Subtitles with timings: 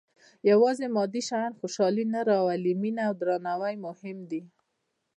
[0.51, 4.41] •یوازې مادي شیان خوشالي نه راوړي، مینه او درناوی مهم دي.